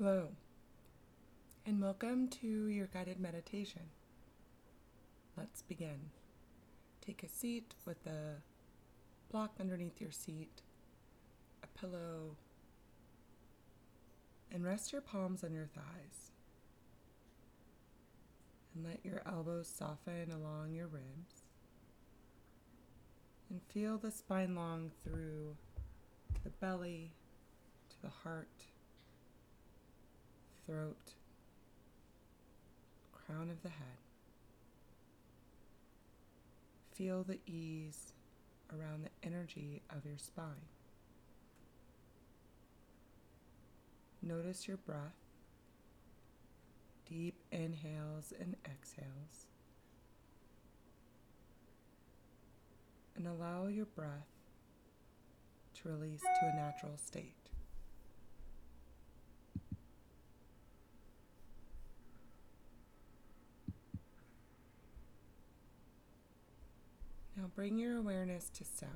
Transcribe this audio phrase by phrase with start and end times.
[0.00, 0.28] Hello,
[1.66, 3.82] and welcome to your guided meditation.
[5.36, 5.98] Let's begin.
[7.04, 8.36] Take a seat with a
[9.32, 10.62] block underneath your seat,
[11.64, 12.36] a pillow,
[14.52, 16.30] and rest your palms on your thighs.
[18.76, 21.42] And let your elbows soften along your ribs.
[23.50, 25.56] And feel the spine long through
[26.44, 27.10] the belly
[27.90, 28.62] to the heart
[30.68, 31.14] throat,
[33.12, 33.98] crown of the head.
[36.92, 38.12] Feel the ease
[38.72, 40.66] around the energy of your spine.
[44.20, 45.16] Notice your breath,
[47.08, 49.46] deep inhales and exhales.
[53.16, 54.28] And allow your breath
[55.76, 57.34] to release to a natural state.
[67.38, 68.92] Now bring your awareness to sound.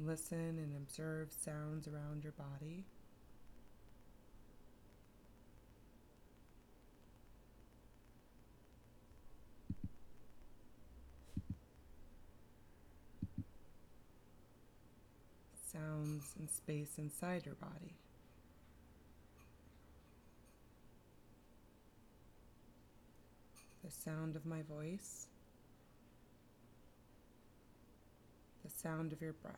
[0.00, 2.84] Listen and observe sounds around your body.
[15.72, 17.96] Sounds and space inside your body.
[23.92, 25.26] Sound of my voice,
[28.64, 29.56] the sound of your breath.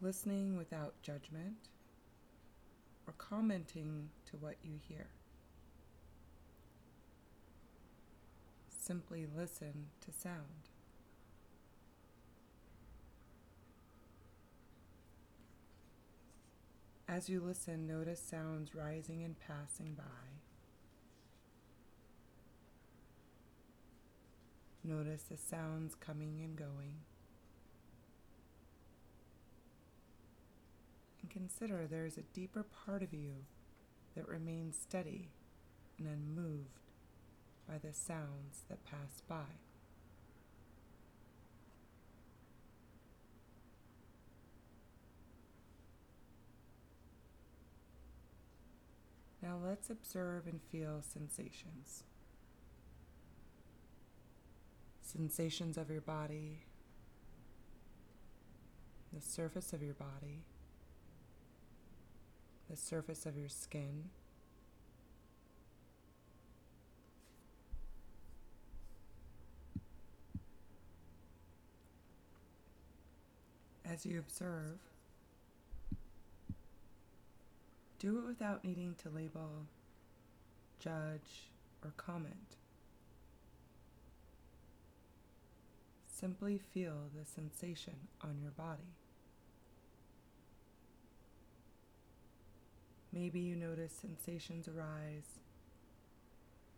[0.00, 1.56] Listening without judgment
[3.06, 5.06] or commenting to what you hear.
[8.68, 10.75] Simply listen to sound.
[17.16, 20.04] As you listen, notice sounds rising and passing by.
[24.84, 26.96] Notice the sounds coming and going.
[31.22, 33.46] And consider there is a deeper part of you
[34.14, 35.30] that remains steady
[35.98, 36.90] and unmoved
[37.66, 39.56] by the sounds that pass by.
[49.46, 52.02] Now let's observe and feel sensations.
[55.00, 56.64] Sensations of your body,
[59.12, 60.42] the surface of your body,
[62.68, 64.10] the surface of your skin.
[73.84, 74.80] As you observe,
[77.98, 79.66] Do it without needing to label,
[80.78, 81.50] judge,
[81.82, 82.56] or comment.
[86.06, 88.94] Simply feel the sensation on your body.
[93.12, 95.40] Maybe you notice sensations arise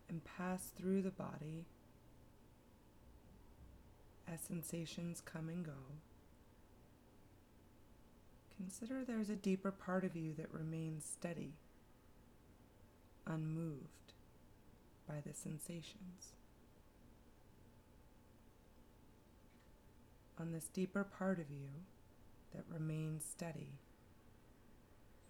[0.08, 1.64] and pass through the body
[4.32, 5.72] as sensations come and go.
[8.58, 11.52] Consider there's a deeper part of you that remains steady,
[13.24, 14.14] unmoved
[15.06, 16.34] by the sensations.
[20.40, 21.68] On this deeper part of you
[22.52, 23.78] that remains steady,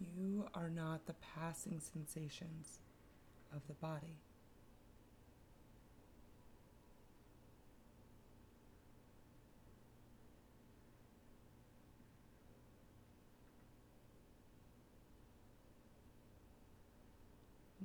[0.01, 2.79] you are not the passing sensations
[3.55, 4.17] of the body.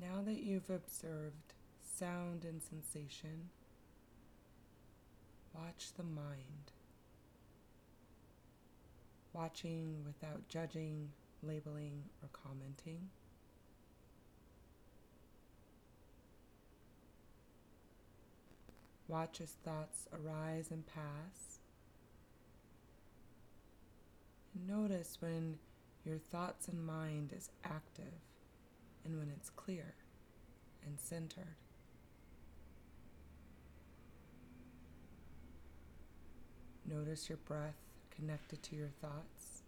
[0.02, 1.54] Now that you've observed
[1.98, 3.50] sound and sensation,
[5.54, 6.72] watch the mind.
[9.34, 11.10] Watching without judging,
[11.42, 13.10] labeling, or commenting.
[19.08, 21.60] Watch as thoughts arise and pass.
[24.56, 25.58] And notice when
[26.06, 28.22] your thoughts and mind is active
[29.04, 29.96] and when it's clear
[30.86, 31.56] and centered.
[36.90, 37.76] Notice your breath
[38.16, 39.64] connected to your thoughts.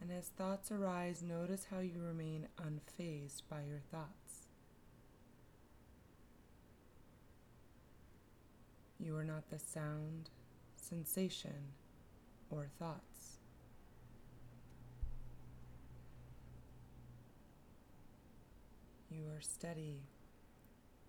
[0.00, 4.46] And as thoughts arise, notice how you remain unfazed by your thoughts.
[8.98, 10.30] You are not the sound,
[10.76, 11.72] sensation,
[12.50, 13.09] or thought.
[19.40, 20.02] Are steady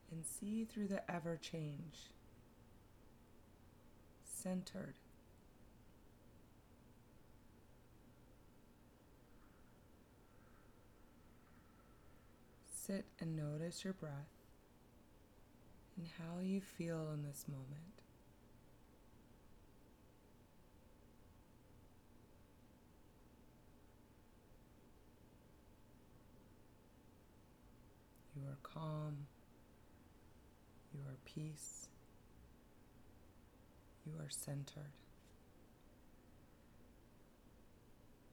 [0.10, 2.12] and see through the ever change,
[4.24, 4.96] centered.
[12.74, 14.14] Sit and notice your breath
[15.98, 18.02] and how you feel in this moment.
[28.52, 29.28] Are calm.
[30.94, 31.88] You are peace.
[34.06, 34.92] You are centered.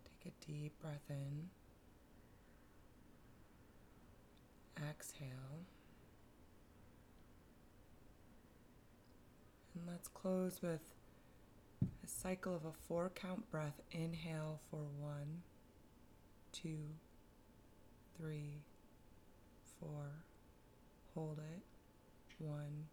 [0.04, 1.50] Take a deep breath in.
[4.88, 5.28] Exhale.
[9.74, 10.80] And let's close with
[11.82, 13.80] a cycle of a four count breath.
[13.92, 15.42] Inhale for one,
[16.52, 16.78] two,
[18.16, 18.62] three,
[19.80, 20.10] four.
[21.14, 21.62] Hold it.
[22.38, 22.86] One,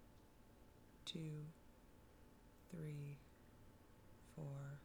[1.05, 1.45] two,
[2.71, 3.17] three,
[4.35, 4.79] four.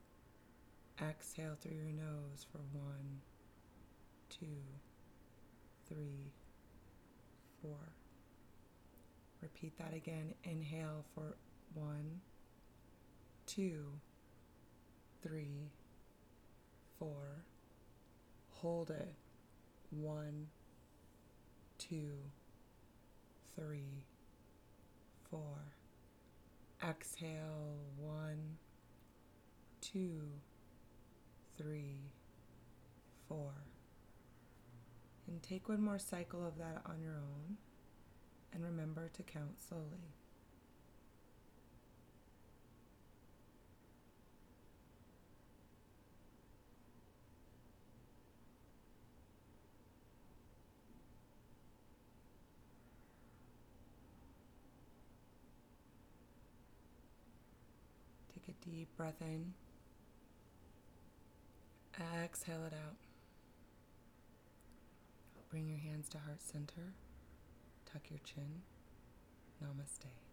[1.02, 3.20] Exhale through your nose for one,
[4.28, 4.46] two,
[5.88, 6.32] three,
[7.62, 7.94] four.
[9.40, 10.34] Repeat that again.
[10.44, 11.36] Inhale for
[11.74, 12.20] one,
[13.46, 13.84] two,
[15.22, 15.70] three,
[16.98, 17.44] four.
[18.50, 19.14] Hold it.
[19.90, 20.46] One,
[21.90, 22.12] two,
[23.56, 24.04] three,
[25.28, 25.74] four.
[26.88, 27.78] Exhale.
[27.98, 28.56] One,
[29.80, 30.20] two,
[31.58, 32.12] three,
[33.28, 33.52] four.
[35.26, 37.56] And take one more cycle of that on your own.
[38.52, 40.14] And remember to count slowly.
[58.50, 59.52] A deep breath in.
[62.24, 62.96] Exhale it out.
[65.50, 66.94] Bring your hands to heart center.
[67.84, 68.62] Tuck your chin.
[69.62, 70.29] Namaste.